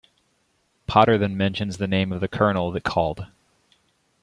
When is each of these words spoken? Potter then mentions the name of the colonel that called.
Potter 0.87 1.15
then 1.19 1.37
mentions 1.37 1.77
the 1.77 1.85
name 1.87 2.11
of 2.11 2.21
the 2.21 2.27
colonel 2.27 2.71
that 2.71 2.83
called. 2.83 3.27